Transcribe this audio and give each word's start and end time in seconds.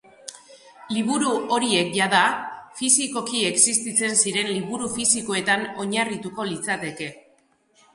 Liburu 0.95 1.33
horiek 1.57 1.91
jada 1.99 2.23
fisikoki 2.81 3.45
existitzen 3.53 4.19
ziren 4.25 4.53
liburu 4.59 4.93
fisikoetan 4.99 5.71
oinarrituko 5.87 6.53
litzateke. 6.55 7.17